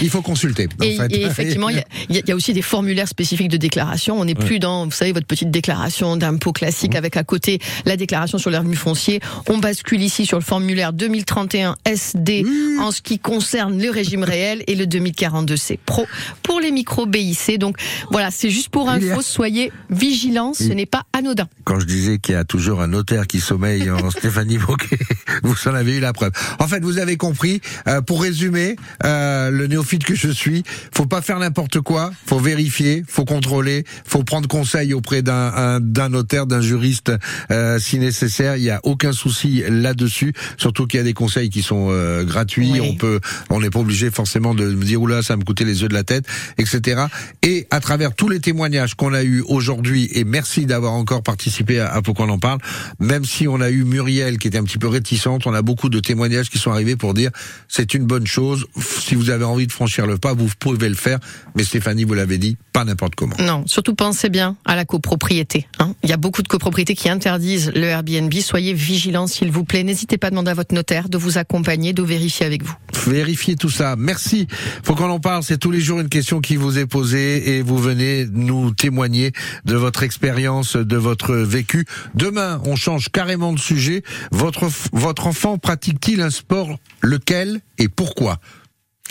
[0.00, 0.68] il faut consulter.
[0.82, 4.18] et, effectivement, il y, a, aussi des formulaires spécifiques de déclaration.
[4.18, 6.98] On n'est plus dans, vous savez, votre petite déclaration d'impôt classique mmh.
[6.98, 9.20] avec à côté la déclaration sur les revenus fonciers.
[9.48, 12.80] On bascule ici sur le formulaire 2031 SD mmh.
[12.80, 16.06] en ce qui concerne le régime réel et le 2042C Pro
[16.42, 17.58] pour les micro BIC.
[17.58, 17.76] Donc
[18.10, 19.22] voilà, c'est juste pour info.
[19.22, 21.48] Soyez vigilants, ce n'est pas anodin.
[21.64, 24.98] Quand je disais qu'il y a toujours un notaire qui sommeille en Stéphanie Bocquet,
[25.42, 26.32] vous en avez eu la preuve.
[26.58, 27.60] En fait, vous avez compris.
[27.88, 30.62] Euh, pour résumer, euh, le néophyte que je suis,
[30.94, 36.08] faut pas faire n'importe quoi, faut vérifier, faut contrôler, faut prendre conseil auprès d'un d'un
[36.08, 37.12] notaire, d'un juriste
[37.50, 38.56] euh, si nécessaire.
[38.56, 42.24] Il y a aucun souci là-dessus, surtout qu'il y a des conseils qui sont euh,
[42.24, 42.80] gratuits.
[42.80, 45.82] On peut, on n'est pas obligé forcément de me dire oula ça me coûtait les
[45.82, 46.26] œufs de la tête,
[46.58, 47.06] etc.
[47.42, 51.80] Et à travers tous les témoignages qu'on a eu aujourd'hui, et merci d'avoir encore participé
[51.80, 52.58] à, à qu'on en parle,
[53.00, 55.88] même si on a eu Muriel qui était un petit peu réticente, on a beaucoup
[55.88, 57.30] de témoignages qui sont arrivés pour dire
[57.68, 58.66] c'est une bonne chose.
[59.00, 61.18] Si vous avez envie de franchir le pas, vous pouvez le faire.
[61.56, 63.36] Mais Stéphanie, vous l'avez dit, pas n'importe comment.
[63.38, 65.66] Non, surtout pensez bien à la copropriété.
[65.78, 65.94] Hein.
[66.02, 68.32] Il y a beaucoup de copropriétés qui interdisent le Airbnb.
[68.34, 69.82] Soyez vigilants, s'il vous plaît.
[69.82, 72.74] N'hésitez pas à demander à votre notaire de vous accompagner, de vérifier avec vous.
[73.06, 73.96] Vérifiez tout ça.
[73.96, 74.46] Merci.
[74.82, 75.42] Faut qu'on en parle.
[75.42, 79.32] C'est tous les jours une question qui vous est posée et vous venez nous témoigner
[79.64, 81.84] de votre expérience, de votre vécu.
[82.14, 84.02] Demain, on change carrément de sujet.
[84.30, 86.78] Votre, votre enfant pratique-t-il un sport?
[87.02, 88.38] Lequel et pourquoi?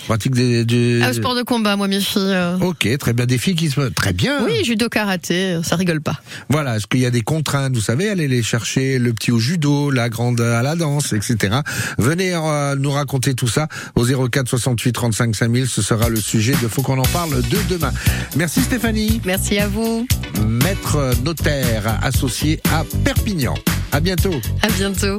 [0.08, 1.02] Pratique des, du...
[1.04, 2.22] Ah, au sport de combat, moi, mes filles.
[2.34, 2.58] euh.
[2.60, 3.26] Ok, très bien.
[3.26, 3.82] Des filles qui se...
[3.90, 4.44] Très bien.
[4.46, 6.20] Oui, judo, karaté, ça rigole pas.
[6.50, 9.40] Voilà, est-ce qu'il y a des contraintes, vous savez, allez les chercher, le petit au
[9.40, 11.60] judo, la grande à la danse, etc.
[11.98, 16.54] Venez euh, nous raconter tout ça au 04 68 35 5000, ce sera le sujet
[16.62, 17.92] de Faut qu'on en parle de demain.
[18.36, 20.06] Merci Stéphanie, Merci à vous.
[20.48, 23.56] maître notaire associé à Perpignan.
[23.92, 24.34] À bientôt.
[24.62, 25.18] À bientôt.